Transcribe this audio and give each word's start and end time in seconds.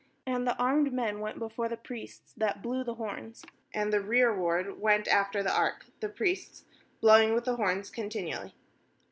9And 0.25 0.45
the 0.45 0.57
armed 0.57 0.91
men 0.91 1.19
went 1.19 1.37
before 1.37 1.69
the 1.69 1.77
priests 1.77 2.33
that 2.35 2.63
blew 2.63 2.83
the 2.83 2.95
horns, 2.95 3.45
and 3.71 3.93
the 3.93 4.01
rearward 4.01 4.79
went 4.79 5.07
after 5.07 5.43
the 5.43 5.55
ark, 5.55 5.85
[the 5.99 6.09
priests] 6.09 6.63
blowing 7.01 7.35
with 7.35 7.45
the 7.45 7.57
horns 7.57 7.91
continually. 7.91 8.55